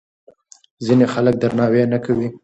[0.85, 2.27] ځینې خلک درناوی نه کوي.